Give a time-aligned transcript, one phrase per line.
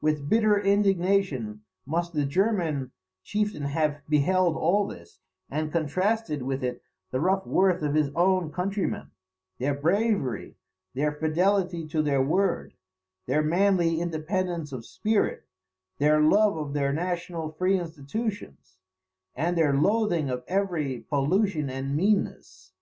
[0.00, 2.92] With bitter indignation must the German
[3.22, 8.50] chieftain have beheld all this, and contrasted with it the rough worth of his own
[8.50, 9.10] countrymen;
[9.58, 10.56] their bravery,
[10.94, 12.72] their fidelity to their word,
[13.26, 15.44] their manly independence of spirit
[15.98, 18.78] their love of their national free institutions,
[19.34, 22.72] and their loathing of every pollution and meanness.